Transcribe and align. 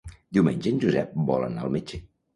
Diumenge 0.37 0.71
en 0.71 0.81
Josep 0.85 1.13
vol 1.31 1.45
anar 1.49 1.67
al 1.67 1.77
metge. 1.77 2.01